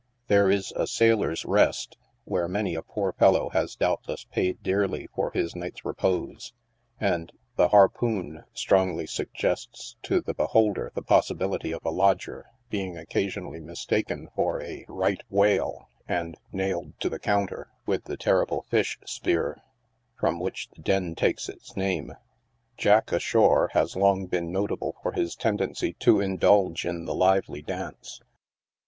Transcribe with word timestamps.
There 0.29 0.49
is 0.49 0.73
a" 0.75 0.87
Sailor's 0.97 1.45
Rest," 1.45 1.95
where 2.23 2.47
many 2.47 2.73
a 2.73 2.81
poor 2.81 3.13
fellow 3.13 3.49
has 3.49 3.75
doubtless 3.75 4.23
paid 4.25 4.63
dearly 4.63 5.05
for 5.13 5.29
his 5.29 5.55
night's 5.55 5.85
repose, 5.85 6.53
and" 6.99 7.31
The 7.55 7.67
Harpoon" 7.67 8.43
strongly 8.51 9.05
suggests 9.05 9.97
to 10.01 10.19
the 10.19 10.33
be 10.33 10.43
holder 10.45 10.91
the 10.95 11.03
possibility 11.03 11.71
of 11.71 11.85
a 11.85 11.91
lodger 11.91 12.47
being 12.71 12.97
occasionally 12.97 13.59
mistaken 13.59 14.29
for 14.35 14.59
a'; 14.59 14.85
right 14.89 15.21
whale,"^ 15.29 15.85
and" 16.07 16.35
nailed 16.51 16.99
to 17.01 17.07
the 17.07 17.19
counter" 17.19 17.69
with 17.85 18.05
the 18.05 18.17
terrible 18.17 18.65
fish 18.71 18.97
spear, 19.05 19.61
from 20.19 20.39
which 20.39 20.67
the 20.71 20.81
den 20.81 21.13
takes 21.13 21.47
its 21.47 21.77
name. 21.77 22.11
Jack 22.75 23.11
ashore 23.11 23.69
has 23.73 23.95
long 23.95 24.25
been 24.25 24.51
notable 24.51 24.95
for 25.03 25.11
his 25.11 25.35
tendency 25.35 25.93
to 25.99 26.19
indulge 26.19 26.87
in 26.87 27.05
the 27.05 27.13
lively 27.13 27.61
dance. 27.61 28.19